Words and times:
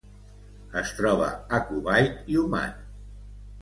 Es 0.81 0.93
troba 1.01 1.29
a 1.59 1.61
Kuwait 1.69 2.35
i 2.37 2.43
Oman. 2.49 2.77